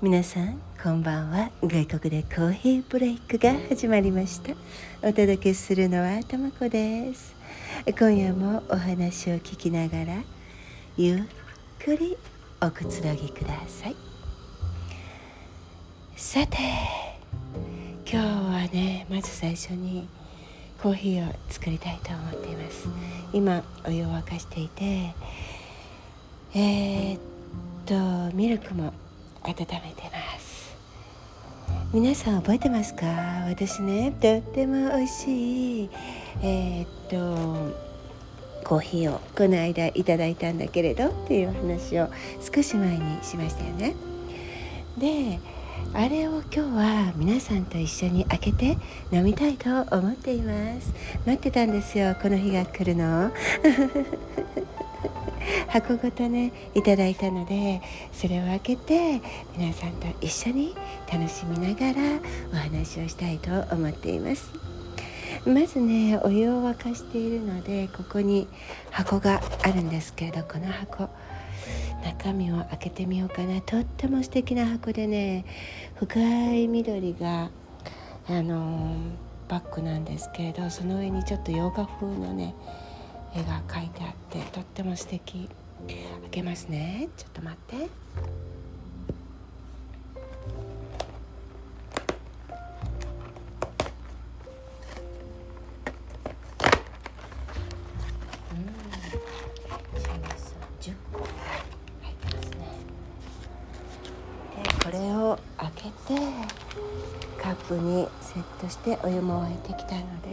[0.00, 1.50] 皆さんこんばんは。
[1.60, 4.52] 外国でコーヒーブレイクが始まりました。
[5.02, 7.34] お届けするのはともこです。
[7.98, 10.22] 今夜もお話を聞きながら
[10.96, 11.22] ゆっ
[11.80, 12.16] くり
[12.62, 13.96] おくつろぎください。
[16.14, 16.58] さて
[18.08, 20.08] 今日はねまず最初に
[20.80, 22.86] コーヒーを作りたいと思っています。
[23.32, 25.12] 今お湯を沸かしていて
[26.54, 27.20] えー、っ
[27.84, 28.92] とミルクも
[29.48, 30.76] 温めてます。
[31.92, 33.06] 皆さん覚えてますか？
[33.48, 35.90] 私ねとっても美味しい
[36.42, 37.74] えー、っと
[38.68, 42.08] コーヒーをこの間いただいたんだけれどっていう話を
[42.54, 43.96] 少し前にしましたよね。
[44.98, 45.40] で
[45.94, 48.76] あれを今日は皆さんと一緒に開けて
[49.10, 50.92] 飲みたいと思っています。
[51.26, 53.32] 待ってたんですよこの日が来るの。
[55.68, 57.80] 箱ごとねいただいたので
[58.12, 59.20] それを開けて
[59.56, 60.74] 皆さんと一緒に
[61.12, 62.20] 楽しみながら
[62.52, 64.50] お話をしたいと思っています。
[65.46, 68.48] まずねお湯を沸かしているのでここに
[68.90, 71.08] 箱があるんですけれどこの箱。
[72.18, 73.60] 中身を開けてみようかな。
[73.60, 75.44] とっても素敵な箱でね
[75.96, 76.20] 深
[76.54, 77.50] い緑が
[78.28, 78.96] あの
[79.48, 82.54] バッグなんですけれどその上にちょっと洋画風のね
[83.34, 85.48] 絵が描いてあってとっても素敵。
[85.86, 85.96] 開
[86.30, 87.08] けますね。
[87.16, 87.88] ちょっと待って。
[108.68, 110.28] そしてお湯も沸いてきたので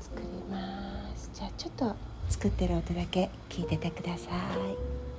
[0.00, 1.94] 作りますじゃあちょっと
[2.28, 5.13] 作ってる音だけ聞いててください。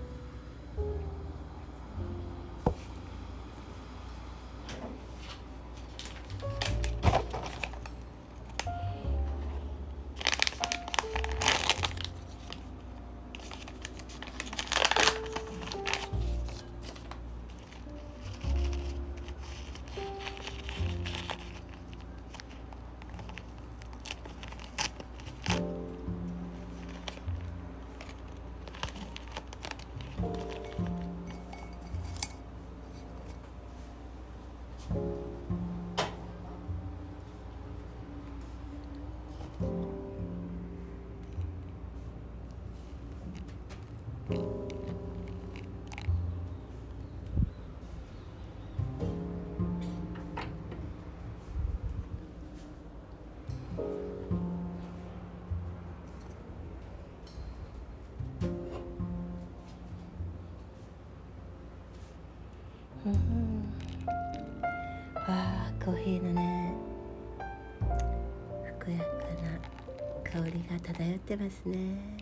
[70.66, 71.64] が漂ってます。
[71.66, 72.18] ね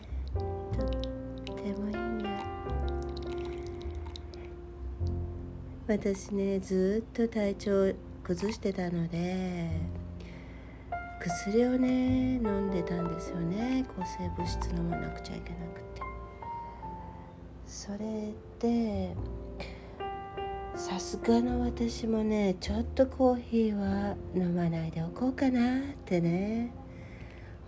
[1.45, 2.33] とってもいい匂い
[5.87, 7.93] 私ねずっと体調
[8.23, 9.69] 崩してたので
[11.19, 13.85] 薬をね飲んでたんですよね。
[13.95, 16.01] 抗生物質飲まなくちゃいけなくて。
[17.65, 19.15] それで
[20.75, 26.82] さすがの私もねちょっとコーヒーは飲まないでおこうかなってね。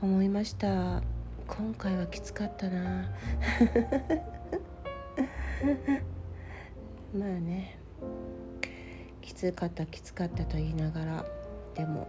[0.05, 1.01] 思いました。
[1.47, 3.09] 今回はきつかったな。
[7.17, 7.79] まあね。
[9.23, 11.25] きつかったきつかったと言いながら。
[11.73, 12.07] でも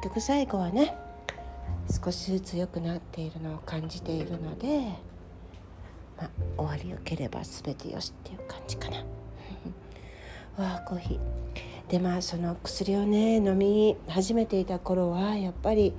[0.00, 0.96] 結局最後はね
[2.02, 4.86] 少しずつ良くなっているのを感じているので、
[6.16, 8.96] まあ、終わりよければ全てよしっていう感じかな。
[10.56, 11.90] わあコーヒー。
[11.90, 15.92] でまあその薬をね飲み始めていた頃はやっぱり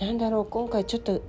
[0.00, 1.22] なんだろう今回ちょっと、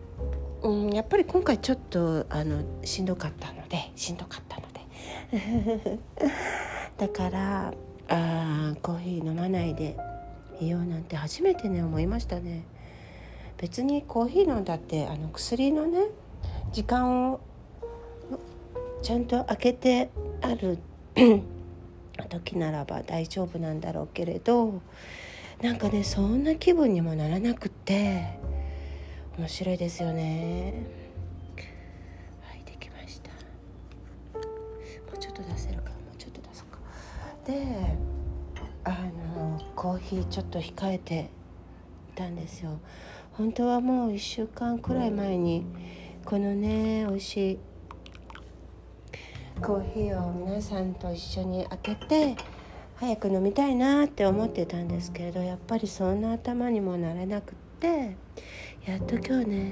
[0.63, 4.85] うん、やっぱり今回ちょっとあのしんどかったのでしんどかったので。
[6.97, 7.73] だから
[8.07, 9.97] あコーヒー飲まないで
[10.59, 12.63] いようなんて初めてね思いましたね。
[13.57, 16.07] 別にコーヒー飲んだってあの薬のね
[16.71, 17.39] 時間を
[19.01, 20.09] ちゃんと開けて
[20.41, 20.79] ある
[22.29, 24.81] 時ならば大丈夫なんだろうけれど
[25.61, 28.54] なんかねそんな気分にもならなくって。
[29.37, 30.73] 面白いですよね。
[32.41, 33.29] はいできました。
[33.31, 34.41] も
[35.13, 35.89] うちょっと出せるか。
[35.89, 36.79] もうちょっと出そうか。
[37.45, 37.97] で
[38.85, 38.91] あ
[39.35, 41.29] のコーヒーちょっと控えて
[42.13, 42.79] いたんですよ。
[43.33, 45.65] 本当はもう1週間くらい前に
[46.23, 47.59] このね美味しい
[49.61, 52.35] コーヒーを皆さんと一緒に開けて
[52.95, 58.15] 早く飲みたいなって思ってたんですけれどやっぱりそんな頭にもなれなくって
[58.85, 59.71] やっと今日ね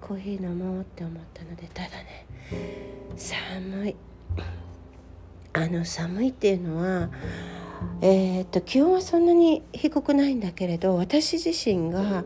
[0.00, 2.26] コーヒー飲もうって思ったのでただね
[3.16, 3.96] 寒い。
[5.52, 7.10] あの寒いっていうのは
[8.00, 12.24] えー、っと気温はそんなに低くないんだけれど私自身が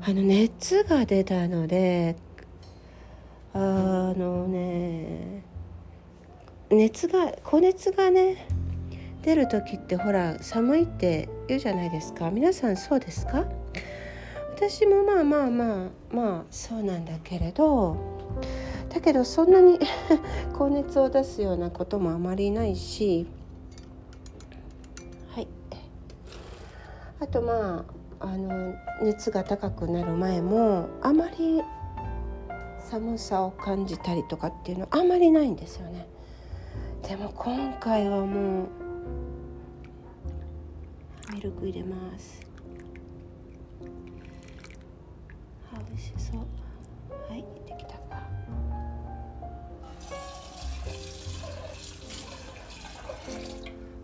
[0.00, 2.16] あの熱が出たので
[3.52, 3.58] あ
[4.16, 5.44] のね
[6.70, 8.48] 熱が高熱がね
[9.22, 12.30] 出る時ってほら寒いって言うじゃないですか。
[12.30, 13.44] 皆さんそうですか？
[14.70, 17.96] 私もまあまあまあまあそうなんだけれど
[18.90, 19.80] だけどそんなに
[20.56, 23.26] 高熱を出すようなこともあまりないし
[25.34, 25.48] はい。
[27.18, 27.84] あとま
[28.20, 31.60] ああの熱が高くなる前もあまり
[32.78, 36.06] 寒さを感じたりとかっていうのはあまりないんですよね。
[37.02, 38.66] でも今回はもう
[41.34, 42.51] ミルク入れます。
[45.74, 46.40] あ美味しそう。
[47.30, 48.22] はいできたか。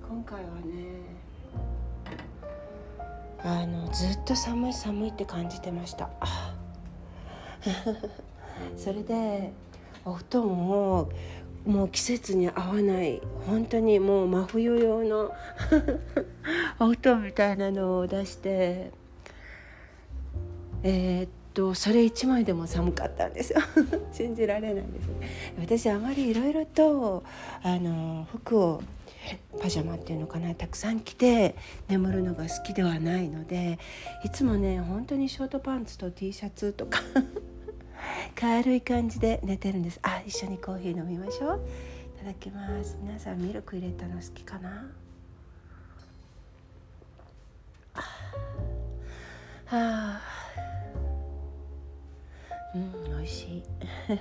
[0.09, 1.19] 今回はね
[3.43, 6.09] あのずっと寒い寒いって感じてました。
[8.77, 9.53] それで
[10.05, 11.11] お布団を
[11.67, 15.33] もう季節に合わない本当にもう真冬用の
[16.81, 18.91] お布団みたいなのを出して
[20.83, 23.59] えー、っとそれ1枚でも寒かったんですよ。
[24.15, 25.09] 信じられないです
[25.59, 27.25] 私あまりいろいろと
[27.65, 28.83] あの服を
[29.61, 31.57] パジャマっていうのかなたくさん着て
[31.89, 33.81] 眠るのが好きではないので
[34.25, 37.01] いつもね本当にショートパンツと T シャツとか
[38.39, 39.99] 軽い感じで寝てるんです。
[40.03, 41.61] あ一緒にコーヒー飲みましょう。
[42.17, 42.97] いただきます。
[43.03, 44.93] 皆さんミルク入れたの好きかな？
[49.71, 50.38] はあ
[52.79, 53.63] うん美味しい。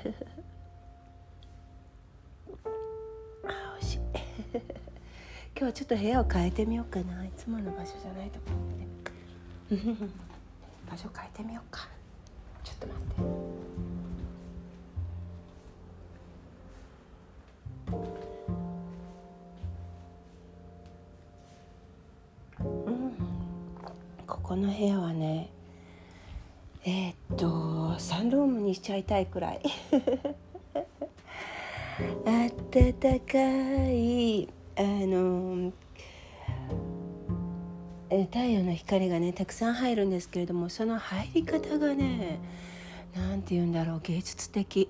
[3.46, 4.00] あ美味しい。
[5.56, 7.24] 今日はちょっと部屋を変えてみようかな。
[7.24, 10.08] いつもの場所じゃないと思って
[10.90, 11.88] 場所変えてみようか。
[12.64, 13.22] ちょっと待って。
[22.62, 23.14] うん。
[24.26, 25.52] ここの部屋はね
[26.90, 29.62] えー、っとサンルームにしちゃいたいくらい。
[32.26, 33.38] あったか
[33.90, 34.48] い
[34.78, 35.74] あの
[38.10, 42.40] 太陽の光がねたくさん入るんですけれどもその入り方がね
[43.14, 44.88] 何て言うんだろう芸術的。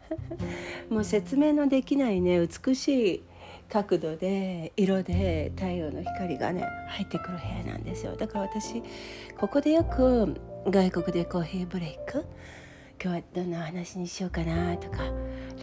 [0.90, 3.22] もう説明のできないね美しい
[3.70, 8.16] 角度で色で太陽の光がね入ってくる部屋なんですよ。
[8.16, 8.82] だから私
[9.40, 12.26] ここでよく外国でコーヒーブレイク？
[13.00, 14.98] 今日はどんなお話にしようかなとか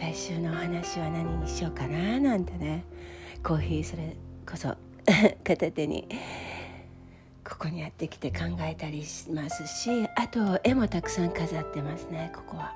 [0.00, 2.84] 来週のお話は何にしようかななんてね
[3.42, 4.16] コーヒーそれ
[4.50, 4.74] こそ
[5.44, 6.08] 片手に
[7.46, 12.72] ここにやってきて考えたりしますしあと絵もたくさん飾ってますねここは。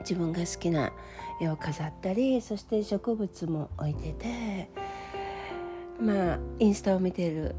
[0.00, 0.92] 自分が好きな
[1.40, 4.68] 絵を飾ったりそして植物も置いてて
[6.00, 7.54] まあインスタを見てる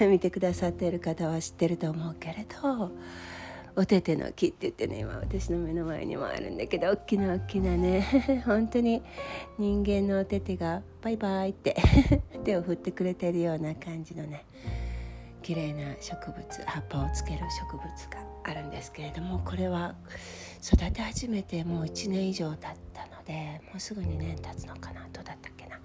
[0.08, 2.92] 見てくださっている方は知ってると思うけれど
[3.76, 8.04] お手手の木って言ってね今私の目の前にもあるんだけど大きな大きなね
[8.44, 9.02] 本当に
[9.58, 11.76] 人間のお手手がバイバイって
[12.44, 14.44] 手を振ってくれてるような感じのね
[15.42, 19.94] 綺麗な植物葉っぱをつける植物があるんですけれどもこれは
[20.62, 25.59] 育て始めてもう1年以上経ったのでもうすぐ2年経つのかなどうだったっけ？
[25.70, 25.80] な、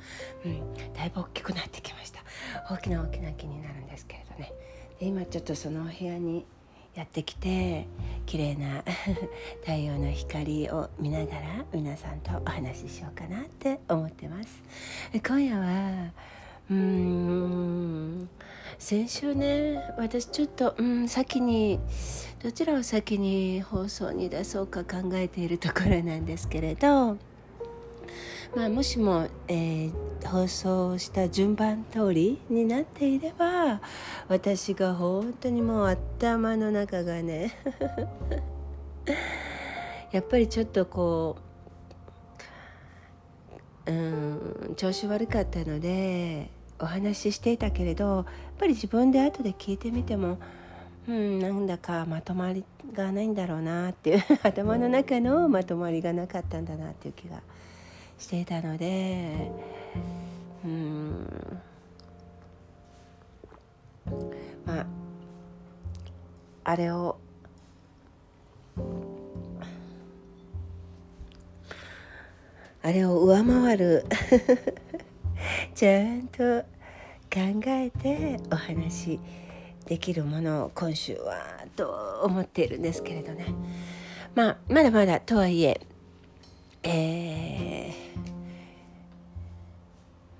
[0.45, 2.21] うん、だいぶ大きくなってきました。
[2.69, 4.51] 大きな大きな木になるんですけれどね。
[4.99, 6.45] で今ちょっとそのお部屋に
[6.95, 7.87] やってきて
[8.25, 8.83] 綺麗な
[9.61, 14.63] 太陽の光を見ながら皆さんとお話ししようかなって思ってます。
[15.13, 16.11] 今夜は
[16.69, 18.29] うーん
[18.79, 21.79] 先週ね私ちょっと、うん、先に
[22.41, 27.17] どちらを先に放送に出そうか考えているところなんですけれど、
[28.55, 33.81] まあ、もしも、えー、放送した順番通りになっていれば
[34.29, 37.51] 私が本当にもう頭の中がね
[40.13, 41.35] やっぱりちょっとこ
[43.85, 48.25] ううん調子悪かったのでお話ししていたけれどやっ
[48.57, 50.37] ぱり自分で後で聞いてみても
[51.09, 57.41] うんなんだかまとまりがないんだろうなっていう 頭の中のまとまりがなかったんだなっていう気が
[58.17, 59.51] していたので
[60.63, 61.61] うん。
[64.65, 64.85] まあ
[66.63, 67.17] あれを
[72.81, 74.05] あれを上回る
[75.73, 76.61] ちゃんと
[77.33, 79.19] 考えてお話
[79.85, 83.47] できるものを今週はと思っているんですけれどね。
[84.35, 85.79] まあまだまだとはいえ
[86.83, 87.64] えー、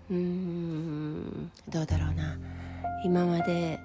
[0.10, 1.52] うーん。
[1.68, 2.38] どうだろうな。
[3.04, 3.80] 今まで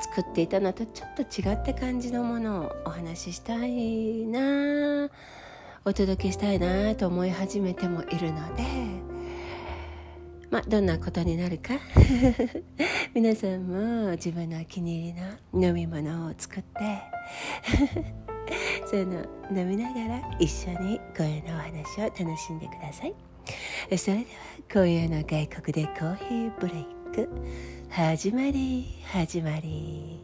[0.00, 5.08] 作っていたのとちょっと違った感じのものをお話ししたいな。
[5.84, 9.10] お届けしたいなと思い始めてもいるので。
[10.50, 11.74] まあどんなことになるか。
[13.14, 15.14] 皆さんも自分のお気に入
[15.52, 17.02] りの飲み物を作って。
[18.86, 19.24] そういうの
[19.56, 23.29] 飲みながら一緒に声のお話を楽しんでください。
[23.96, 24.26] それでは
[24.72, 27.28] 今夜の外国でコーヒーブレイク。
[27.90, 30.20] 始まり始まり。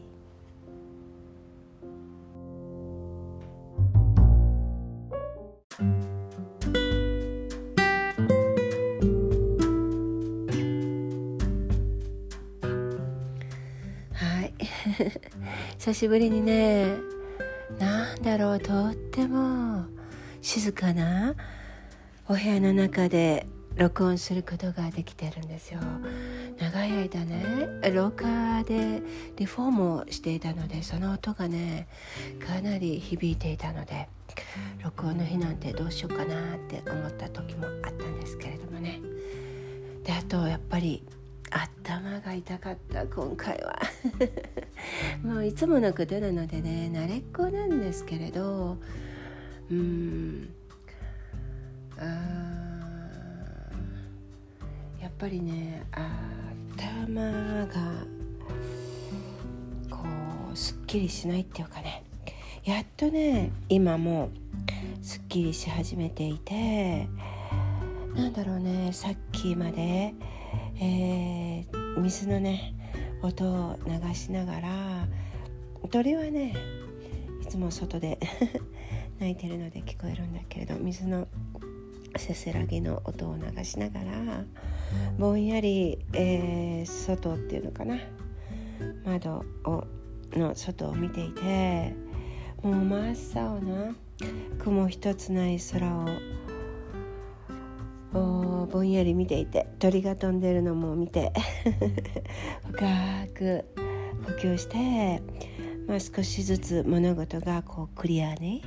[14.12, 14.54] はい。
[15.78, 16.94] 久しぶりにね。
[17.78, 19.86] なんだろうとっても。
[20.46, 21.34] 静かな
[22.28, 25.78] お部屋の中で録音することができてるんですよ。
[26.58, 29.00] 長い間ね廊下で
[29.36, 31.86] リフォームをしていたのでその音がね
[32.44, 34.08] かなり響いていたので
[34.82, 39.00] 録音の日なんてどうしようかなって思った時もあったんですけれどもね。
[40.02, 41.04] であとやっぱり
[41.50, 43.78] 頭が痛かった今回は。
[45.22, 48.78] もういつものことなのでね慣れっこなんですけれど
[49.70, 50.48] うん。
[51.98, 52.04] あ
[55.00, 57.72] やっぱりね頭が
[59.90, 59.98] こ
[60.52, 62.02] うすっきりしないっていうかね。
[62.64, 64.30] やっとね今も
[65.00, 67.06] すっきりし始めていて
[68.16, 70.14] なんだろうねさっきまで
[70.80, 72.74] えー、水のね
[73.22, 75.06] 音を流しながら
[75.90, 76.54] 鳥はね
[77.42, 78.18] いつも外で
[79.20, 81.28] 鳴いてるので聞こえるんだけれど水の
[82.16, 84.44] せせらぎの音を流しながら
[85.18, 87.98] ぼんやり、えー、外っていうのかな。
[89.04, 89.84] 窓を
[90.32, 91.94] の外を見ていて
[92.62, 93.96] もう真っ青な
[94.58, 96.06] 雲一つない空
[98.12, 101.32] をぼんやり見ていて鳥が飛んでるのも見て
[102.64, 103.64] 深く
[104.26, 105.22] 呼吸して、
[105.86, 108.62] まあ、少しずつ物事がこうクリアに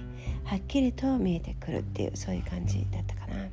[0.45, 3.49] はっきりと見えてくるっていうそういう感じだったかな。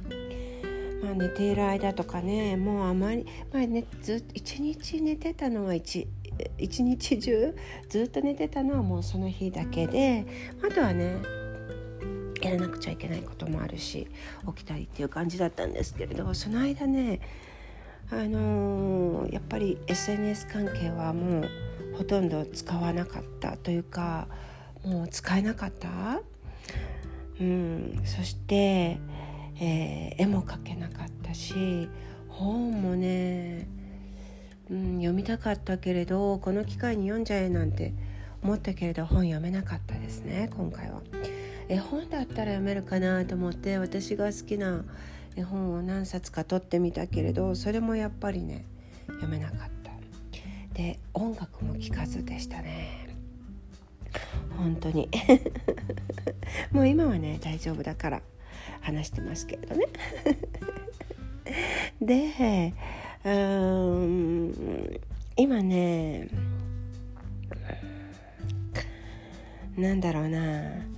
[1.03, 6.09] まあ、寝ている間とかねもうあまり、まあね、ずっと一日寝てたのは一
[6.59, 7.55] 日中
[7.89, 10.27] ずっと寝てたのはもうその日だけで
[10.67, 11.21] あとはね
[12.43, 14.09] やらなくちゃいけないこともあるし
[14.47, 17.21] 起きたりっていう感じだったんですけれどその間ね
[18.11, 21.51] あのー、やっぱり SNS 関係はもう
[21.97, 24.29] ほとんど使わなかったというか
[24.85, 26.21] もう使えなかった、
[27.41, 28.99] うん、そして、
[29.61, 31.89] えー、絵も描けなかったし
[32.29, 33.67] 本もね、
[34.71, 37.95] うん、読みたかったけれどこの機会に読んじゃえなんて
[38.43, 41.01] 思ったけれど本読めなかったですね今回は。
[41.69, 44.85] 絵本だったら読めるかなと思って私が好きな
[45.35, 48.65] 絵本を何冊か取ってみたけれどそれもやっぱりね
[49.09, 49.76] 読めなかった。
[50.77, 53.09] で音楽も聴かずでしたね。
[54.59, 55.09] 本当に。
[56.71, 58.23] もう今はね大丈夫だから
[58.83, 59.87] 話してますけれどね。
[62.03, 62.75] で
[63.25, 65.01] うん
[65.39, 66.29] 今ね
[69.79, 70.96] なんだろうな。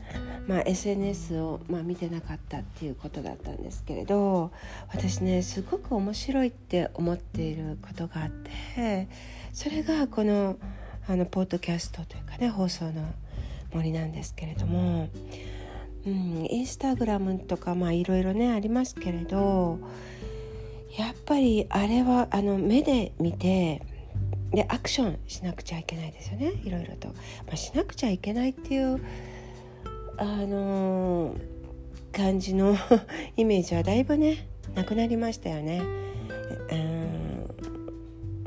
[0.49, 4.50] まあ、SNS を、まあ、見てなかったっていうことだったんですけれど
[4.88, 9.09] 私ねすごく面白いって思っていることがあって
[9.52, 10.57] それがこの
[11.07, 13.02] あのポッドキャストというかね放送の
[13.73, 15.09] 森なんですけれども、
[16.07, 19.78] うん、インスタグラムとかまあいろいろねありますけれど
[20.99, 23.83] やっぱりあれはあの目で見て
[24.50, 27.14] でアクションしなくちゃいけないですよねいろいろと、ま
[27.52, 29.00] あ、しなくちゃいけないっていう
[30.20, 31.38] あのー、
[32.12, 32.76] 感じの
[33.37, 35.80] イメージはだいぶねなくなりましたよね。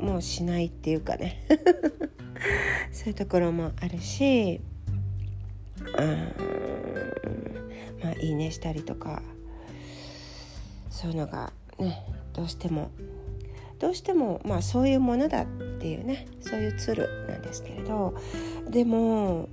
[0.00, 0.06] うん。
[0.06, 1.46] もうしないっていうかね。
[2.92, 4.60] そういうところもあるし
[5.98, 6.32] うん。
[8.02, 9.22] まあいいねしたりとか。
[10.90, 12.90] そういうのがねどうしても
[13.78, 15.46] どうしてもまあそういうものだっ
[15.80, 18.14] ていうねそういうツールなんですけれど。
[18.68, 19.48] でも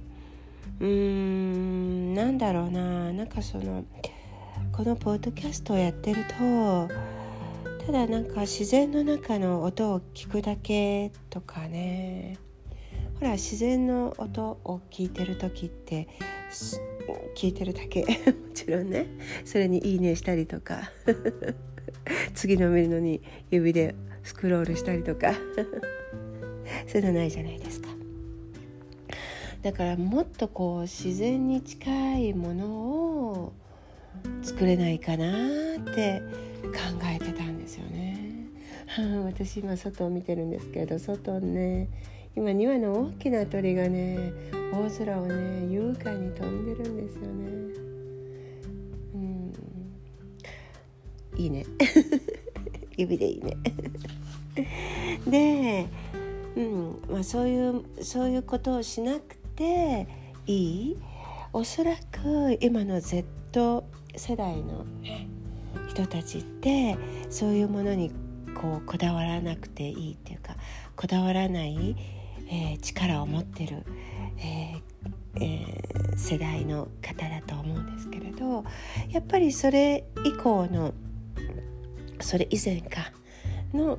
[0.80, 3.12] うーんなんだろうな。
[3.12, 3.86] なんかその
[4.72, 6.88] このポッドキャストをやってると
[7.86, 12.38] ただなんか自然の中の音を聞くだけとかね。
[13.20, 16.08] ほら自然の音を聞いてる時って
[17.36, 18.04] 聞いてるだけ。
[18.32, 19.08] もちろんね。
[19.44, 20.92] それに「いいね」したりとか。
[22.34, 23.22] 次の見るのに
[23.52, 25.34] 指でスクロールしたりとか。
[26.88, 27.99] そういうのないじゃないですか。
[29.62, 33.54] だからもっとこう自然に近いものを
[34.42, 35.26] 作れないかな
[35.78, 36.22] って
[36.64, 38.48] 考えてたんですよね。
[39.26, 41.90] 私今外を見てるんですけど外ね
[42.36, 44.32] 今2羽の大きな鳥がね
[44.72, 47.50] 大空をね優雅に飛んでるんですよね。
[49.14, 49.54] うん。
[51.38, 51.66] いいね。
[52.96, 53.58] 指でいいね。
[55.28, 55.88] で、
[56.56, 57.00] うん。
[57.10, 60.08] まあ、そういうそういうことをしなくて
[60.48, 60.54] い
[60.92, 60.98] い？
[61.52, 63.84] おそらく今の Z
[64.16, 64.86] 世代の、
[65.88, 66.98] 人たちって
[67.30, 68.12] そういうものに
[68.56, 70.56] こうこだわらなくていいっていうか
[70.96, 71.96] こだわらない、
[72.50, 73.84] えー、力を持ってる、
[74.38, 78.64] えーえー、世代の方だと思うんですけれど
[79.10, 80.94] やっぱりそれ以降の
[82.20, 83.12] それ以前か
[83.74, 83.98] の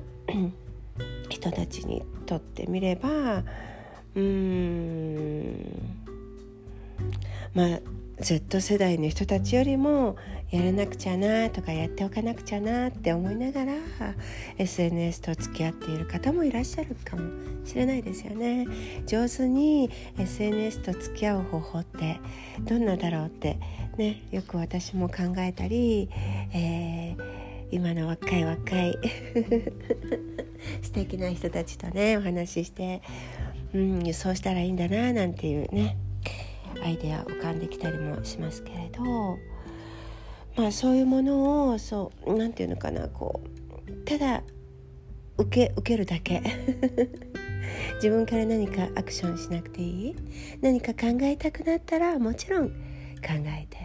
[1.29, 3.43] 人たちにとってみれば
[4.15, 5.91] うーん。
[7.53, 7.79] まあ
[8.19, 10.15] Z 世代の人たちよりも
[10.51, 13.73] やらなくちゃなとかやっておかなくちゃなって思いながら
[14.57, 17.23] SNS と付き合っている方もいらっしゃるかも
[17.65, 18.67] しれないですよね。
[19.07, 19.89] 上手に
[20.19, 22.19] SNS と付き合う方法って
[22.61, 23.57] どんなだろうって
[23.97, 26.09] ねよく私も考えたり、
[26.53, 28.99] えー今の若い若い
[30.83, 33.01] 素敵な人たちとねお話しして、
[33.73, 35.97] うん、そうしたらいいんだななんていうね
[36.83, 39.37] アイデア浮かんできたりもしますけれど
[40.57, 43.41] まあそういうものをそう何て言うのかなこ
[43.87, 44.43] うただ
[45.37, 46.41] 受け受けるだけ。
[47.95, 50.15] 自分から何かアクションしなくていい？
[50.61, 52.73] 何か考えたくなったらもちろん考
[53.45, 53.77] えて。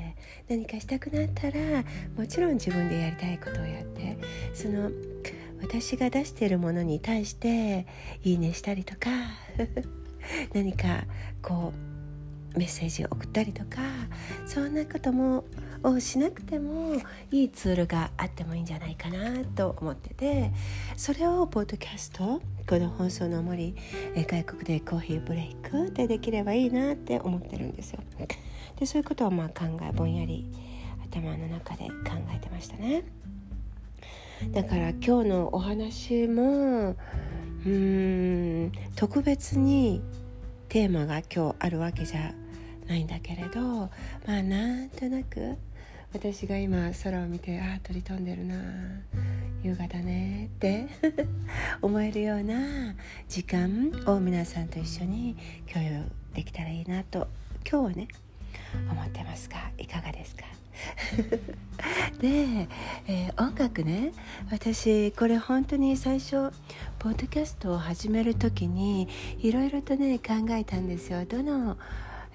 [0.49, 1.85] 何かしたくなったら
[2.17, 4.17] もちろん自分でやりたいことをやって。
[4.55, 4.91] その
[5.61, 7.87] 私が出しているものに対して
[8.23, 9.11] いいねしたりとか
[10.53, 11.05] 何か
[11.43, 11.73] こ
[12.55, 13.81] うメッセージを送ったりとか
[14.47, 15.45] そんなことも
[15.83, 16.97] をしなくても
[17.31, 20.53] いいツールがあってもいいんじゃないかなと思ってて
[20.97, 23.77] それをポッドキャストこの放送の森
[24.15, 28.01] 外国でコーヒーブレイクでできればいいなって思ってるんですよ。
[28.77, 30.51] でそういうことをまあ考えぼんやり
[31.05, 33.05] 頭の中で考えてましたね
[34.53, 40.03] だから今日のお話もうーん特別に
[40.69, 42.33] テーマが今日あるわけじゃ
[42.87, 43.91] ないんだけれどま
[44.39, 45.57] あなんとなく
[46.13, 48.55] 私が今空を見てああ鳥飛んでるな
[49.63, 50.87] 優雅だねって
[51.83, 52.95] 思えるような
[53.29, 55.37] 時間を皆さんと一緒に
[55.73, 56.03] 共有
[56.35, 57.27] できたらいいなと
[57.69, 58.09] 今日はね
[58.91, 60.45] 思ってますがいかがですか？
[62.21, 62.69] で、
[63.07, 64.13] えー、音楽ね。
[64.51, 66.51] 私これ本当に最初
[66.99, 69.09] ポッドキャストを始める時に
[69.39, 71.25] いろいろとね考えたんですよ。
[71.25, 71.77] どの、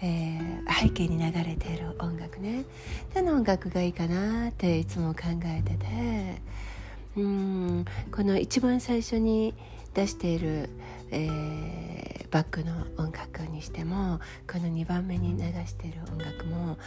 [0.02, 2.66] えー、背景に流れている音楽ね。
[3.14, 6.42] どの音楽がいいかなっていつも考えてて。
[7.18, 9.54] うんこの一番最初に
[9.94, 10.70] 出している、
[11.12, 14.20] えー、バックの音楽にしても
[14.50, 16.78] この2番目に流している音楽も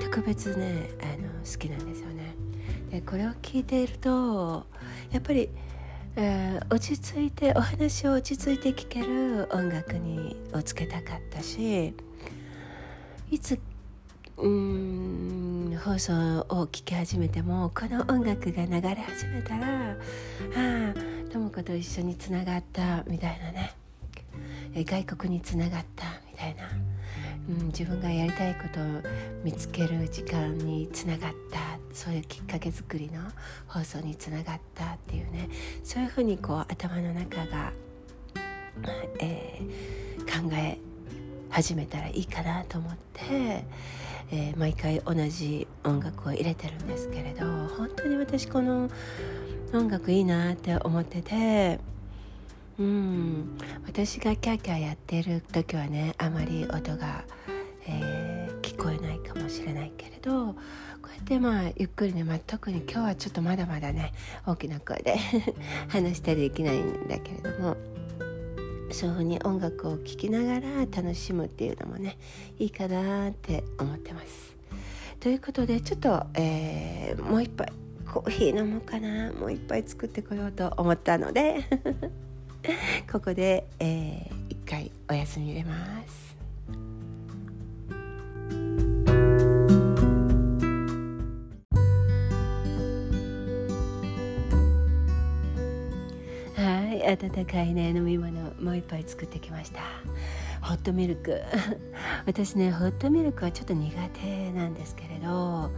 [0.00, 2.34] 特別ねあの好きなんですよね。
[2.90, 4.64] でこれを聴いていると
[5.12, 5.50] やっぱり、
[6.16, 11.94] えー、落ち着いてお話を落ち着いて聴ける音楽にをつけたかったし
[13.30, 13.58] いつ
[14.38, 19.94] うん放送を聴き始めてもこの音楽が流れ始めたらあ
[20.56, 23.74] あ智子と一緒につながったみたいなね。
[24.74, 26.64] 外国につながったみたいな、
[27.48, 28.84] うん、自分がやりたいことを
[29.44, 31.78] 見つける時間につながった。
[31.92, 33.20] そういうきっかけ作りの
[33.68, 35.48] 放送につながったっていうね。
[35.84, 37.72] そういうふうにこう頭の中が、
[39.20, 40.78] えー、考え
[41.50, 43.64] 始めたらいいかなと思って。
[44.30, 48.90] えー、毎回同じ音楽を入れてるんですけれど本当に私この
[49.72, 51.80] 音楽いいなって思ってて
[52.78, 57.24] うん私がキャーキャーやってる時はねあまり音が、
[57.86, 60.54] えー、聞こえないかもしれないけれどこ
[61.04, 64.12] うやっでまあゆっくりね、まあ、特に今日はちょっとまだまだね
[64.46, 65.16] 大きな声で
[65.88, 67.76] 話したりできないんだけれども
[68.94, 72.16] そういうふうに音楽を聴きながら楽しむっていうのもね
[72.58, 74.54] いいかなって思ってます。
[75.18, 77.72] ということでちょっと、えー、もう一杯
[78.10, 81.64] コーヒー飲もうかなもう一杯作ってこようと思ったので
[83.10, 86.23] ここで、えー、一回お休み入れます。
[97.06, 99.80] 温かいね飲み物もう一杯作ってきました。
[100.62, 101.42] ホットミルク。
[102.26, 105.70] 私ねホットミルクはちょっと苦手なんですけれど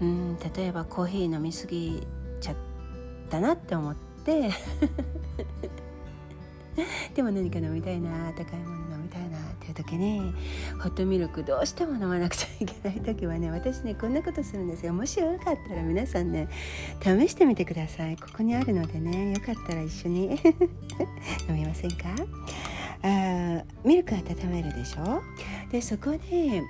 [0.00, 2.06] うん例えばコーヒー飲みすぎ
[2.40, 2.56] ちゃっ
[3.30, 4.50] たなって思って。
[7.14, 8.93] でも何か飲みたいな高いもの
[9.82, 10.34] いなっていう時に
[10.80, 14.92] ホットミルクどうしても飲まなくちゃいけない時はね私ねこんなことするんですよ。
[14.92, 16.48] もしよかったら皆さんね
[17.02, 18.16] 試してみてください。
[18.16, 20.40] ここにあるのでねよかったら一緒に
[21.48, 22.08] 飲みませんか？
[23.02, 25.22] あミルク温めるでしょ？
[25.70, 26.62] でそこで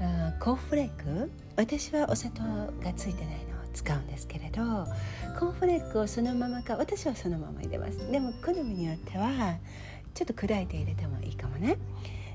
[0.00, 1.30] あコーンフレーク？
[1.56, 2.42] 私はお砂糖
[2.82, 4.62] がついてないのを使うんですけれど
[5.38, 8.10] コーンフレークをそのままか私はそのまま入れます。
[8.10, 9.56] でも好みによっては
[10.14, 11.76] ちょっと砕いて入れてもいいかもね。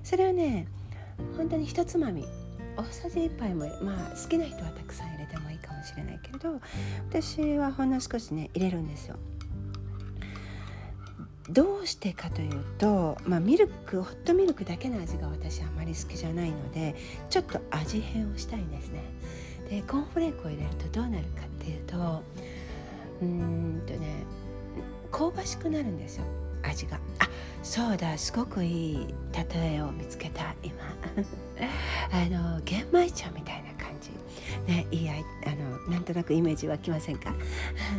[0.04, 0.68] それをね
[1.38, 2.26] 本当に一つまみ
[2.78, 6.60] 大さじ1杯もまあ好きな人はたくさん入れてもいいかもしれないけれど
[7.10, 9.18] 私はほんの少しね入れるんですよ。
[11.50, 16.96] どうしてかというと、まあ、ミルクホットミルクだけの味が私あまり好きじゃないので
[17.30, 19.04] ちょっと味変をしたいんですね。
[19.70, 22.24] でコーンフレークを入れるとどうなるかっていうと
[23.22, 24.24] うんとね
[25.12, 26.26] 香ばしくなるんですよ。
[26.64, 27.00] 味が。
[27.20, 27.30] あ
[27.64, 29.08] そうだすごくいい
[29.54, 30.76] 例えを見つけた今。
[32.12, 34.12] あの玄米茶みたいな感じ。
[34.72, 35.14] ねいいあ
[35.56, 37.34] のなんとなくイメージ湧きませんか？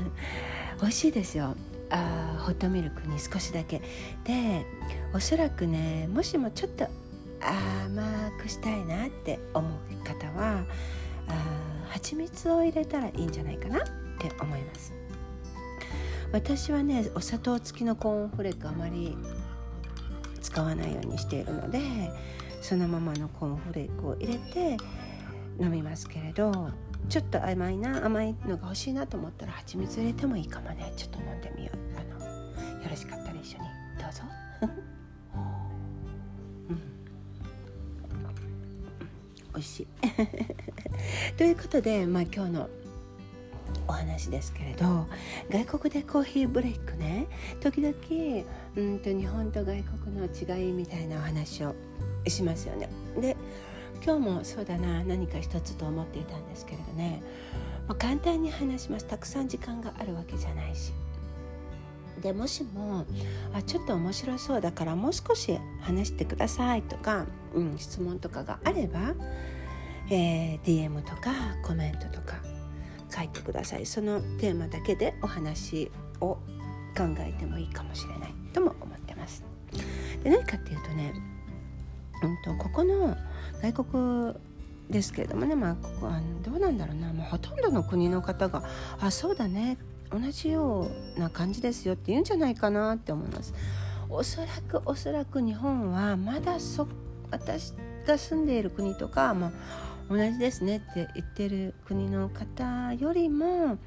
[0.80, 1.56] 美味しいですよ。
[1.90, 3.80] あホットミルクに少しだけ。
[4.24, 4.64] で
[5.12, 6.86] おそらくねもしもちょっと
[7.40, 10.64] 甘くしたいなって思う方は
[11.28, 13.80] あ蜂蜜を入れたらいいんじゃないかなっ
[14.18, 14.92] て思います。
[16.32, 19.16] 私はねお砂糖付きのコーンフレークあまり
[20.40, 21.80] 使わないようにしているので
[22.60, 24.76] そのままのコーンフレークを入れて
[25.60, 26.70] 飲みますけれど
[27.08, 30.92] ちょっと甘いな甘いのが欲しいなと思ったら蜂蜜入れてもいいかもね。
[30.96, 31.78] ちょっと飲んでみよう。
[31.98, 32.24] あの
[32.82, 33.64] よろしかったら一緒に。
[34.00, 34.22] どうぞ。
[39.54, 39.86] 美味しい。
[41.36, 42.70] ということで、まあ、今日の
[43.88, 45.06] お話ですけれど
[45.50, 47.26] 外国でコーヒーブレイクね
[47.60, 47.94] 時々
[48.76, 51.74] うんと日本と外国の違いみたいなお話を
[52.28, 52.88] しますよね。
[53.20, 53.36] で
[54.04, 57.22] 今日もそうだな何か一つと思っていたんですけれどね、
[57.86, 60.92] まあ、簡単に話しますたくさん時間があるわけじゃないし。
[62.20, 63.04] でもしも
[63.52, 69.14] あちょっと面白そうだからもう少し話してくださいとか、うん、質問とかがあれば、
[70.08, 71.32] えー、DM とか
[71.64, 72.36] コメントとか
[73.14, 73.86] 書いてください。
[73.86, 76.38] そのテーマだけでお話を
[76.96, 78.34] 考えてもいいかもしれない。
[78.52, 79.44] とも思ってます。
[80.22, 81.12] で何かっていうとね、
[82.22, 83.16] うんと、ここの
[83.62, 84.34] 外国
[84.90, 87.12] ですけれどもねまあここはどうなんだろうな。
[87.12, 88.62] もうほとんどの国の方が
[89.00, 89.78] 「あそうだね。
[90.10, 93.54] 同じような感じですよ」って言うんじゃないかなって思います。
[94.10, 96.86] おそらくおそらく日本はまだそ
[97.30, 97.72] 私
[98.06, 99.52] が住んでいる国とか、まあ、
[100.08, 103.78] 同じですねって言ってる国の方よりも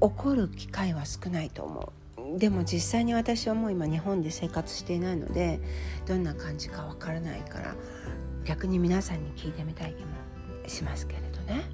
[0.00, 1.92] 怒る機会は少ないと思
[2.36, 5.60] うでも実際に私はもう今日本で生活していないので
[6.06, 7.74] どんな感じかわからないから
[8.44, 10.08] 逆に皆さんに聞いてみたい気も
[10.66, 11.64] しますけれどね。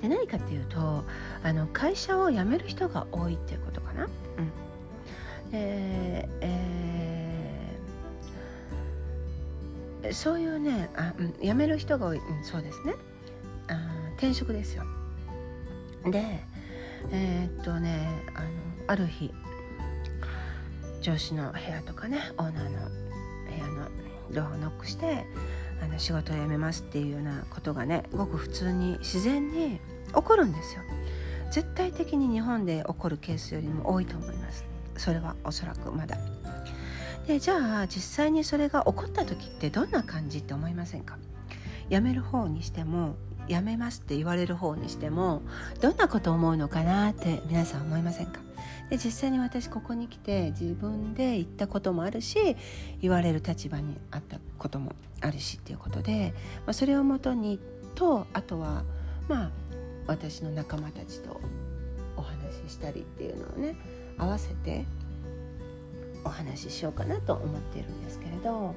[0.00, 1.04] で何かっていうと
[1.44, 4.04] あの会社を辞める人が多いっていうことかな。
[4.04, 6.91] うん、でえー
[10.10, 12.94] そういうねあ、ん、辞める人が多い、うん、そうですね。
[13.68, 13.74] あ
[14.16, 14.84] 転職ですよ。
[16.04, 16.44] で
[17.10, 18.48] えー、っとねあの
[18.88, 19.32] ある日
[21.00, 23.88] 上司の部屋とかねオーナーの部屋の
[24.30, 25.26] ドアをノックして
[25.82, 29.80] あの仕事を辞めますっていうようなことがねごく普通に自然に
[30.14, 30.82] 起こるんですよ。
[31.50, 34.64] 絶対的に日本で起こるケースよりも多いと思います。
[34.96, 36.16] それはおそらくまだ。
[37.26, 41.18] でじゃあ実際にそれが起こった時ってどんな感じって思いませんか？
[41.88, 43.16] 辞める方にしても
[43.48, 45.42] 辞めますって言われる方にしても
[45.80, 48.40] どんなこと思うのかなって皆さん思いませんか？
[48.90, 52.56] で実際に私ここに来て自分で言ったこともあるし
[53.00, 56.34] 言われる立場にあったこともあるしっていうことで、
[56.66, 57.58] まあ、それをもとに
[57.94, 58.84] とあとは
[59.28, 59.50] まあ
[60.06, 61.40] 私の仲間たちと
[62.16, 63.76] お話ししたりっていうのをね
[64.18, 64.84] 合わせて
[66.24, 68.74] お話ししようかなと思っているんですけれど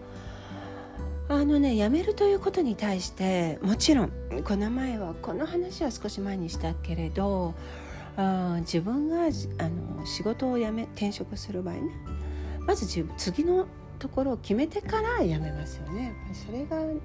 [1.27, 4.11] あのね辞めるということに対してもちろん
[4.43, 7.55] この前はこの話は少し前にしたけれど
[8.17, 11.81] あ自分があの仕事を辞め転職する場合ね
[12.65, 13.67] まず次の
[13.99, 16.05] ところを決めてから辞めますよね。
[16.05, 16.99] やっぱりそれがないと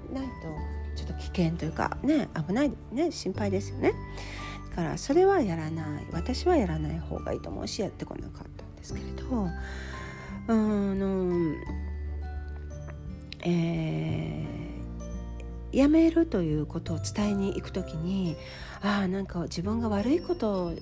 [0.95, 3.93] ちょっと危険というかね危ないね心配ですよね。
[4.71, 6.07] だからそれはやらない。
[6.11, 9.47] 私はやらない方がいいと思うしやってこなかったんですけれど
[10.47, 11.55] うんの
[13.43, 18.35] えー、辞めるということを伝えに行く時に
[18.81, 20.73] ああなんか自分が悪いことを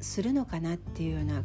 [0.00, 1.42] するのかなっていうような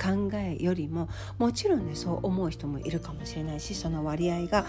[0.00, 4.66] 考えよりももちろんねそう思う人もいるかもしれないしその割合が、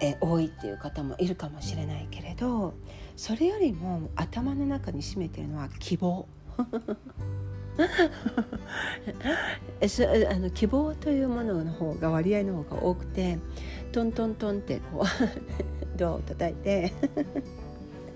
[0.00, 2.74] え多いっていう方もいるかもしれないけれど
[3.16, 6.26] それよりも頭の中に占めてるのは希望。
[10.30, 13.38] あの希望というものの方が割合の方が多くて
[13.92, 15.04] トントントンってこう
[15.98, 16.92] ドアを叩いて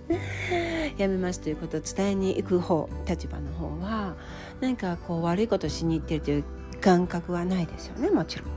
[0.96, 4.16] やめますということを伝えに行く方立場の方は
[4.60, 6.44] 何かこう悪いことしに行ってるという
[6.80, 8.48] 感覚はないですよねもちろん。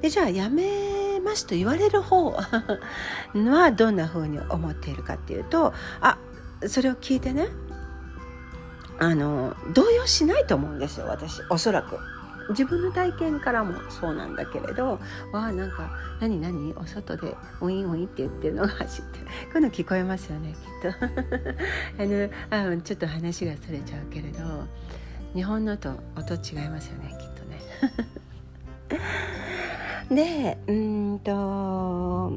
[0.00, 6.18] でじゃあやめますと言われる方はどんなふうに思っているかっていうとあ
[6.66, 7.48] それを聞いてね
[8.98, 11.98] あの動揺しないと思うんですよ私おそらく。
[12.50, 15.00] 自分の体験からもそうなんだけれど
[15.32, 16.72] わあなんか何何？
[16.74, 19.18] お外でウィンウィンって言ってるのが走って
[19.52, 20.96] こういうの聞こえますよねきっと
[21.98, 24.38] あのあちょっと話がそれちゃうけれど
[25.34, 27.60] 日本のと音違いますよねきっとね。
[30.56, 32.32] でうんと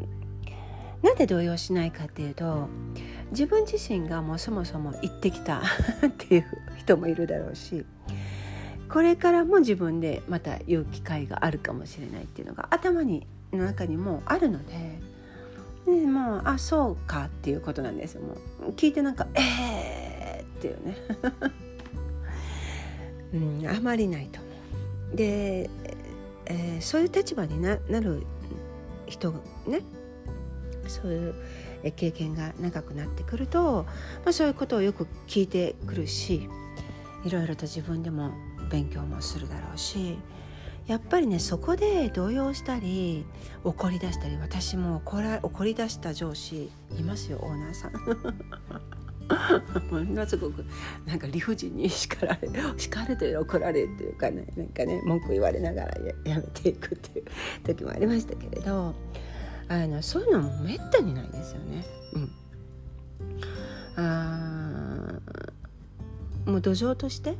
[1.03, 2.67] なんで動揺しないかっていうと
[3.31, 5.61] 自分自身がもうそもそも行ってきた
[6.05, 6.45] っていう
[6.77, 7.85] 人もいるだろうし
[8.89, 14.99] これからも自分でまた言う機会があるかもしれないっていうのが頭にの中にもあるので
[15.85, 18.35] でもうあそうかっていうことなんですよも
[18.67, 20.97] う聞いてなんか「えー!」っていうね
[23.33, 24.49] うんあまりないと思
[25.13, 25.15] う。
[25.15, 25.69] で、
[26.45, 28.23] えー、そういう立場になる
[29.07, 29.81] 人がね
[30.87, 31.35] そういう
[31.95, 33.85] 経験が長くなってくると、
[34.23, 36.49] まあ、そういうことをよく聞いてくるし
[37.25, 38.31] いろいろと自分でも
[38.69, 40.17] 勉強もするだろうし
[40.87, 43.25] やっぱりねそこで動揺したり
[43.63, 47.93] 怒り出したり私も怒ら怒り出した上司いますよオーナーさん。
[49.91, 50.65] ものすごく
[51.05, 57.25] なんか理不尽に叱られ叱るという怒られるっていうかねなんかね文句言われながらやめていくっていう
[57.63, 58.95] 時もありましたけれど
[59.69, 61.85] あのそういうのもめったにないですよね。
[62.13, 65.19] うん、あ
[66.45, 67.35] もう土壌として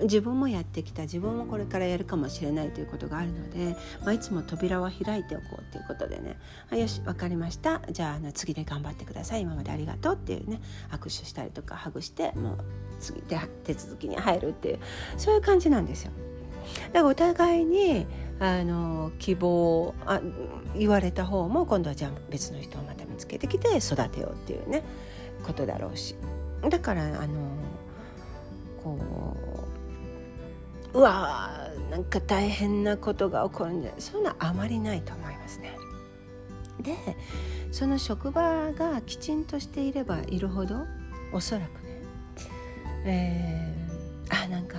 [0.00, 6.38] 自分もやってきた自分もこれからやるかもしれないということがあるので、まあ、いつも扉は開いておこうということでね
[6.70, 12.58] 「あよし分かりましたじゃああの次で頑張ってください今までありがとう」っていうね握手したりとかハグしてもう
[13.00, 14.78] 次で手続きに入るっていう
[15.16, 16.12] そういう感じなんですよ。
[16.92, 18.06] だからお互いに
[18.40, 20.20] あの希望あ
[20.76, 24.82] 言われた方も今度はじゃあ別の人をまた見つけてきて育てようっていうね
[25.44, 26.16] ことだろうし
[26.68, 27.40] だからあの
[28.82, 28.98] こ
[30.94, 35.76] ううわーなんか大変なことが起こるんじゃそういうのはあまりないと思いますね。
[36.80, 36.96] で
[37.70, 40.84] その職場がきちんとしていればいるほど
[41.32, 42.02] おそらくね、
[43.04, 44.78] えー、あなんか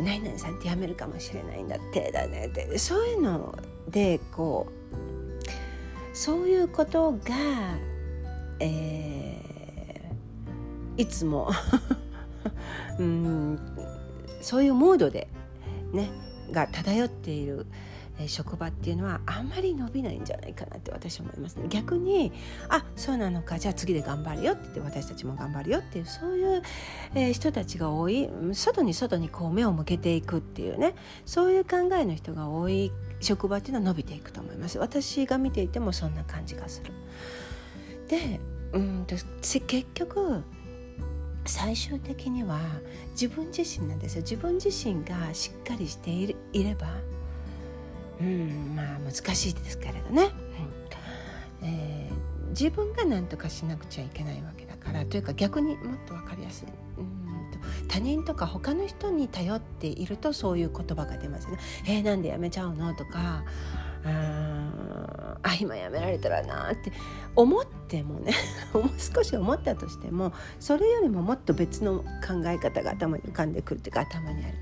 [0.00, 2.78] 何々さんって辞めるかもしれないんだってだねって。
[2.78, 7.18] そういうのでこうそういうことが、
[8.60, 11.50] えー、いつも
[12.98, 13.58] うん
[14.40, 15.28] そういうモードで
[15.92, 16.10] ね
[16.50, 17.66] が漂っている。
[18.26, 21.66] 職場っていうのはあんまり伸びないんじゃないかなって私は思いますね。
[21.68, 22.32] 逆に
[22.68, 26.62] あそうなのかじゃあ次で頑張るよって言って私たちも頑張るよっていうそういう、
[27.14, 30.94] え、人たちが多い外に外にこう目を向けていくっていうね
[31.26, 34.78] そういう考えの人が多い職場っていうのは伸びていくと思います。
[34.78, 36.92] 私が見ていてもそんな感じがする。
[38.08, 38.40] で
[38.72, 40.42] うんと結局
[41.44, 42.60] 最終的には
[43.12, 44.22] 自分自身なんですよ。
[44.22, 46.88] 自分自身がしっかりしていれば
[48.20, 50.30] うんまあ難しいですけれどね、
[51.62, 56.68] うんえー、自分が何とかしなくちゃいけないわけだからというか逆にもっと分かりやすい。
[56.98, 61.58] うんと他人とか他の人に頼っているとそういう言葉が出ますね。
[61.86, 62.94] えー、なんでやめちゃうの？
[62.94, 63.44] とか
[64.04, 66.92] ああ今やめられたらなって
[67.34, 68.32] 思ってもね
[69.14, 74.54] 少し思ったとしてもそれよりももっと別の考え方が頭に浮かんでくるっていうか頭にある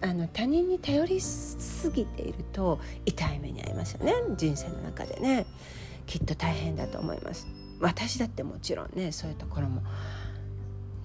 [0.00, 4.14] あ、の他人に頼りすぎていると痛い目に遭いますよね。
[4.36, 5.46] 人生の中でね。
[6.06, 7.46] きっと大変だと思います。
[7.80, 9.82] 私だってもちろんねそういうところも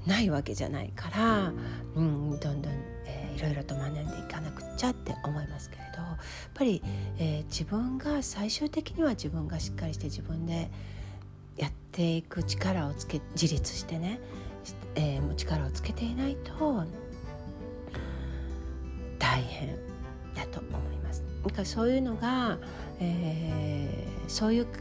[0.05, 1.53] ないわけじゃないから、
[1.95, 2.73] うん、どんどん、
[3.05, 6.17] えー、いろいろと学んでいかなくちゃって思いますけれどやっ
[6.53, 6.81] ぱり、
[7.17, 10.71] えー、自分が最終的には自分がしっかりして自分で
[11.57, 14.19] やっていく力をつけ自立してね、
[14.95, 16.85] えー、力をつけていないと
[19.29, 19.69] 大変
[20.33, 21.23] だと思います。
[21.43, 22.57] だからそういうのが、
[22.99, 24.71] えー、そういう考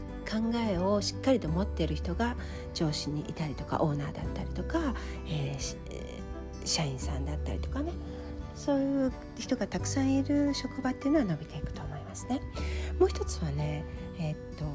[0.67, 2.35] えをしっかりと持っている人が
[2.73, 4.95] 上司にいたりとかオーナーだったりとか、
[5.27, 5.77] えー、
[6.65, 7.91] 社員さんだったりとかね
[8.55, 12.41] そういう人がたくさんいる職場っていうのは伸びていくと思いますね。
[12.99, 13.85] もう一つはね
[14.19, 14.65] えー、っと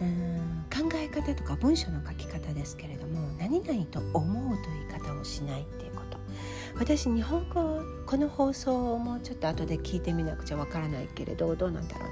[0.00, 5.87] うん考え方とか文章の書き方ですけれども何々と思うという言い方をしないっていう
[6.78, 12.08] 私日本語この放送をもうちょっと後で聞いてみなくちゃわからないけれどどうなんだろう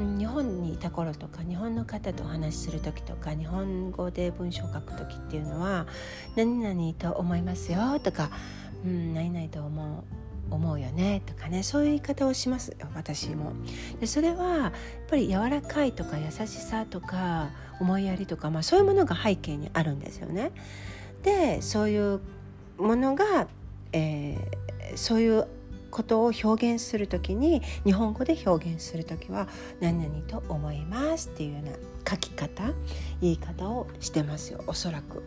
[0.00, 0.18] な。
[0.18, 5.86] 日本にいた頃とか日本の方とお話しする時とか日本語で文章を書く時っていうのは
[6.34, 8.30] 「何々と思いますよ」とか
[8.84, 10.02] 「うん何々と思う」
[10.50, 13.52] 思うよねとかねそういう言い方をします私も。
[14.00, 14.72] でそれはやっ
[15.08, 20.52] ぱり柔らかいとか優しさとか思いやりとか、まあ、そういうものが背景にあるんですよね。
[21.22, 22.20] でそういう
[22.78, 23.46] ものが、
[23.94, 25.46] えー、そういう
[25.90, 29.48] ことを表現する時に日本語で表現する時は
[29.80, 31.72] 「何々と思います」っていうような
[32.08, 32.72] 書き方
[33.20, 35.22] 言い方をしてますよおそらく。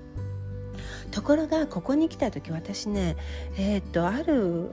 [1.12, 3.16] ところがここに来た時私ね
[3.58, 4.72] えー、っとある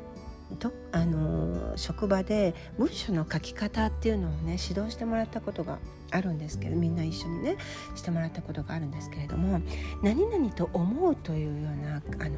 [0.58, 5.78] どあの職場で文章の書き方っていうのをね指導してもらったことが
[6.10, 7.56] あるんですけどみんな一緒にね
[7.94, 9.60] してもらったことがあるんですけれども
[10.02, 12.36] 「何々と思う」というようなあの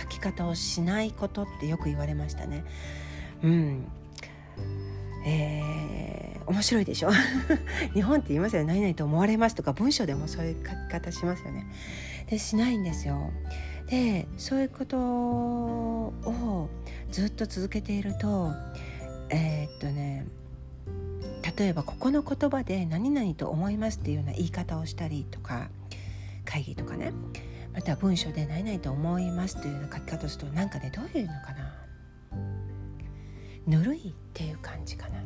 [0.00, 2.64] 書き方をしないことってよく言われましたね。
[3.42, 3.84] うん
[5.26, 7.10] えー、面白いでしょ？
[7.94, 11.66] 日本って言いますよね何々と思われますとか文章でもそういう書き方しますよね。
[12.28, 13.30] でしないんですよ。
[13.88, 16.68] でそういうことを
[17.10, 18.52] ずっと続けていると
[19.30, 20.26] えー、っとね
[21.58, 25.70] 例えばここの言葉で「何々と思います」っていうような言い方をしたりとか
[26.44, 27.12] 会議とかね
[27.72, 31.80] また文章で「何々と思います」というような書き方をするとなんかねどういうのかな
[33.66, 35.20] ぬるいっていう感じかな。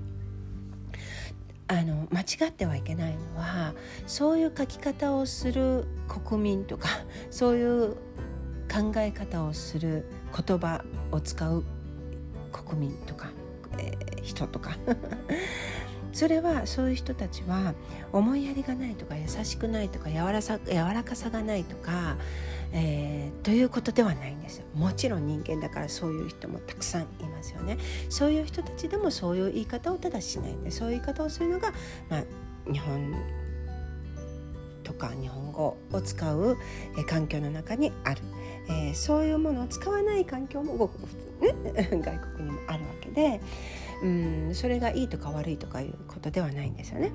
[1.66, 3.74] あの間違ってはいけないのは
[4.06, 6.88] そういう書き方をする国民とか
[7.30, 7.94] そういう
[8.70, 10.04] 考え方をする
[10.36, 11.64] 言葉を使う
[12.52, 13.30] 国民とか、
[13.78, 14.76] えー、人とか
[16.14, 17.74] それはそういう人たちは
[18.12, 22.16] 思いやりがないとか優しくないとか柔らさ柔らかさがないとか、
[22.72, 31.72] えー、ということではないんですよもちろん人間だからそういう人もたくさんいますよねそういう人たちでもそういう言い方をただしないんでそういう言い方をするのが、
[32.08, 33.12] まあ、日本
[34.84, 36.58] とか日本語を使う、
[36.98, 38.20] え環境の中にある、
[38.68, 43.40] えー、そういうものを使わない環境もごく普通ね 外国にもあるわけで。
[44.02, 47.12] うんそれがいいとか悪いとかいうことではないんですよね。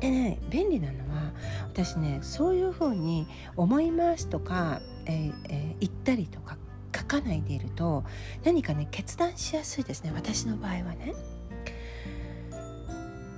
[0.00, 1.32] でね便利なのは
[1.68, 3.26] 私ねそういうふうに
[3.56, 6.58] 思いますとか、えーえー、言ったりとか
[6.94, 8.04] 書かないでいると
[8.44, 11.14] 何かね決断しやすいですね私の場合はね。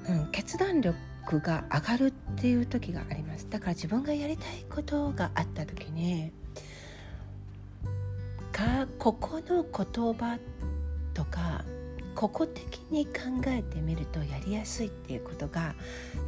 [0.09, 6.31] うん、決断力が上がるっていう時がありますだから自分がやりたいことがあった時に
[8.57, 10.38] かここの言葉
[11.12, 11.62] とか
[12.16, 13.12] 個々的に考
[13.46, 15.74] えてみるとやりやすいっていうことが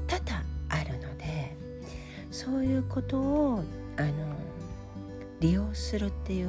[0.06, 1.56] 多々あるので
[2.30, 3.64] そういうことを
[3.96, 4.12] あの
[5.40, 6.48] 利用するっていう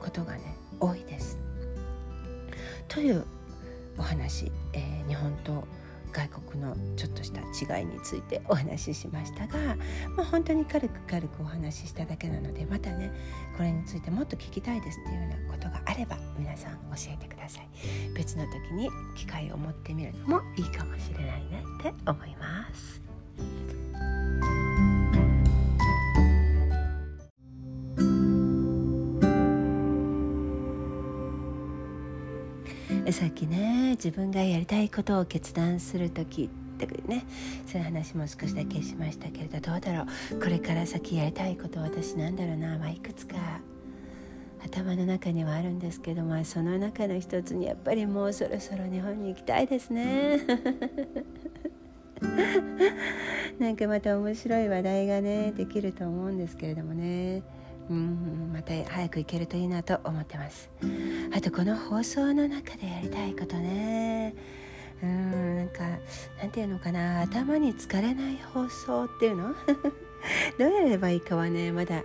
[0.00, 1.38] ことがね多いです。
[2.88, 3.24] という
[3.98, 5.64] お話、えー、日本と
[6.12, 7.40] 外国のちょっとした
[7.78, 9.76] 違いについてお話ししましたが、
[10.16, 13.12] まあ、本当に軽く軽くお話ししただけなのでまたね
[13.56, 17.68] これについてもっと聞きたいですっていうようなことがあれば皆さん教えてください。
[18.14, 23.00] 別の時に機会を持ってみるのもいいかもしれないなって思います。
[33.12, 36.50] さっきね自分がやりたいことを決断する時
[36.84, 37.24] ってね
[37.66, 40.40] そういう話も少しだけしましたけれどどうだろう。
[40.40, 43.36] これから先やりたいこと私なんだろうな、まあ、いくつか
[44.64, 50.40] 頭の中にはあるんですけど、まあ、その中の一つにやっぱりもうそろそろ日本に行きたいですね。
[53.58, 57.42] なんかまた面白い話題がねできると思うんですけれどもね
[57.90, 60.70] うんまた早く行けるといいなと思ってます。
[61.34, 64.34] あとこの放送の中でやりたいことね。
[65.02, 65.84] うんなんか
[66.40, 67.20] なんていうのかな。
[67.22, 69.54] 頭に疲れない放送っていうの？
[70.58, 72.00] どうやればいいかはねまだ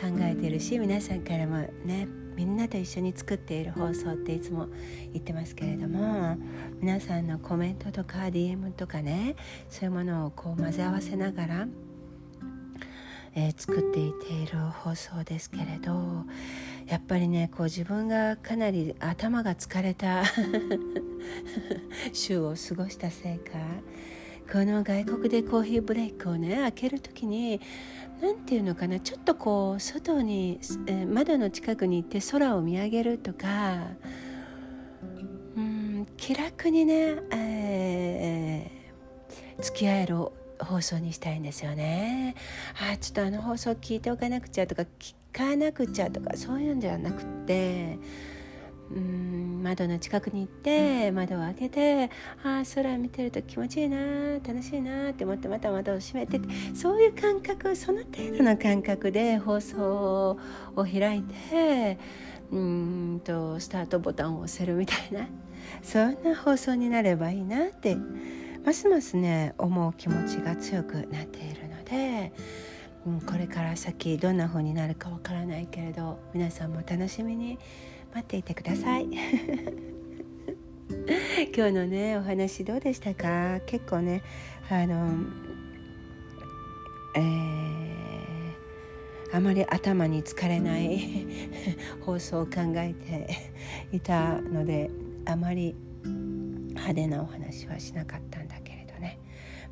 [0.00, 4.68] 考えてるし皆さんからもねみんなと一緒に作っている放送っていつも
[5.12, 6.36] 言ってますけれども
[6.80, 9.36] 皆さんのコメントとか DM とかね
[9.68, 11.66] そういうものをこう混ぜ合わせながら、
[13.34, 16.24] えー、作っていている放送ですけれど
[16.86, 20.24] やっぱりねこう自分がかなり頭が疲れた
[22.12, 23.52] 週を過ごしたせいか
[24.52, 27.60] この外国でコーヒーブレイクをね開ける時に
[28.20, 33.88] 何て言うのかなちょっとこう外に、えー、窓の近くに行って空を見上げるとか
[35.56, 40.16] うん気楽にね、えー、付き合える
[40.64, 42.34] 放送にしたいんですよね。
[42.92, 47.98] あちょっとあの放送聞いておかなくちゃとか聞かなくちゃとかそういうんではなくって
[48.90, 52.10] うん窓の近くに行って窓を開けて
[52.44, 53.98] ああ空見てると気持ちいいな
[54.34, 56.40] 楽しいなって思ってまた窓を閉めて
[56.74, 60.38] そういう感覚その程度の感覚で放送
[60.76, 61.98] を開いて
[62.50, 65.26] うんとスタートボタンを押せるみたいな
[65.82, 67.96] そんな放送になればいいなって
[68.64, 72.32] ますますね思う気持ちが強くなっているので。
[73.04, 77.58] うん、これから先どんな風になるかわからないけれど皆さんも楽しみに
[78.14, 79.08] 待っていてください
[81.52, 83.58] 今日のねお話どうでしたか？
[83.66, 84.22] 結構ね
[84.70, 85.24] あの
[87.16, 87.92] えー、
[89.36, 91.26] あまり頭に疲れない
[92.06, 93.50] 放送を考えて
[93.90, 94.92] いたので
[95.24, 98.31] あまり派手なお話はしなかった、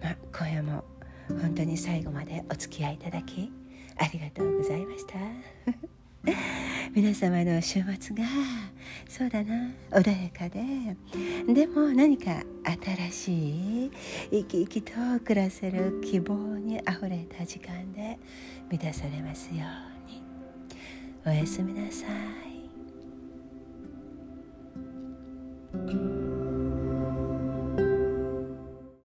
[0.03, 0.85] まあ、今夜も
[1.29, 3.53] 本当に最後までお付き合いいただき
[3.97, 5.15] ありがとうございました。
[6.95, 8.25] 皆様の週末が
[9.09, 10.97] そうだな穏やかで
[11.53, 12.43] でも何か
[13.11, 13.91] 新しい
[14.31, 14.93] 生き生きと
[15.25, 18.19] 暮らせる希望にあふれた時間で
[18.71, 20.23] 満たされますように。
[21.27, 22.11] おやすみなさい。